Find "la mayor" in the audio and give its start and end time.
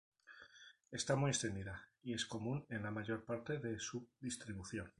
2.81-3.23